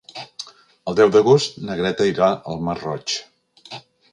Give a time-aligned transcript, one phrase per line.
[0.91, 3.17] El deu d'agost na Greta irà al Masroig.